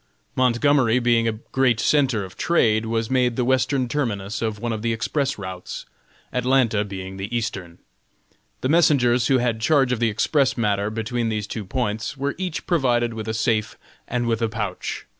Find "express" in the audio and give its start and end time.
4.93-5.37, 10.09-10.57